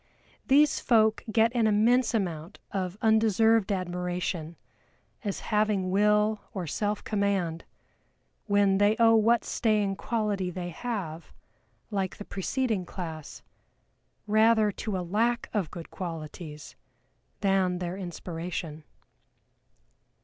[0.47, 4.55] These folk get an immense amount of undeserved admiration
[5.23, 7.65] as having Will or self command,
[8.47, 11.31] when they owe what staying quality they have
[11.91, 13.43] (like the preceding class)
[14.25, 16.75] rather to a lack of good qualities
[17.41, 18.83] than their inspiration.